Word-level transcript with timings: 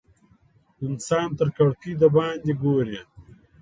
انسان 0.85 1.27
تر 1.39 1.47
کړکۍ 1.57 1.91
د 2.01 2.03
باندې 2.15 2.51
ګوري. 2.63 2.99